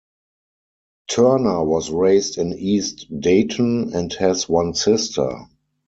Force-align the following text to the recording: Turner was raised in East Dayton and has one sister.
Turner 1.11 1.63
was 1.63 1.91
raised 1.91 2.39
in 2.39 2.53
East 2.53 3.05
Dayton 3.19 3.93
and 3.93 4.11
has 4.13 4.49
one 4.49 4.73
sister. 4.73 5.45